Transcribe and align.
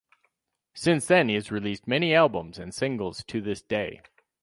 Since 0.73 1.05
then 1.05 1.29
he 1.29 1.35
has 1.35 1.51
released 1.51 1.87
many 1.87 2.11
albums 2.15 2.57
and 2.57 2.73
singles 2.73 3.23
to 3.25 3.39
this 3.39 3.61
day. 3.61 4.01